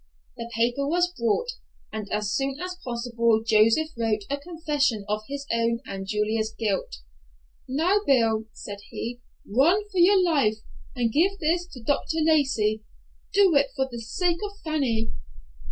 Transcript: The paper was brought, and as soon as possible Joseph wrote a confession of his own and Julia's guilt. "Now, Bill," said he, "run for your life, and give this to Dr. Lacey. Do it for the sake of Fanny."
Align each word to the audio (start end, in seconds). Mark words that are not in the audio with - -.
The 0.35 0.49
paper 0.55 0.87
was 0.87 1.13
brought, 1.15 1.49
and 1.93 2.11
as 2.11 2.31
soon 2.33 2.59
as 2.59 2.75
possible 2.83 3.43
Joseph 3.45 3.89
wrote 3.95 4.23
a 4.31 4.39
confession 4.39 5.05
of 5.07 5.21
his 5.29 5.45
own 5.53 5.79
and 5.85 6.07
Julia's 6.07 6.51
guilt. 6.57 7.01
"Now, 7.69 7.99
Bill," 8.03 8.45
said 8.51 8.79
he, 8.89 9.19
"run 9.47 9.87
for 9.91 9.99
your 9.99 10.19
life, 10.19 10.57
and 10.95 11.13
give 11.13 11.37
this 11.37 11.67
to 11.73 11.83
Dr. 11.83 12.17
Lacey. 12.23 12.83
Do 13.31 13.55
it 13.55 13.67
for 13.75 13.87
the 13.91 13.99
sake 14.01 14.39
of 14.43 14.57
Fanny." 14.63 15.13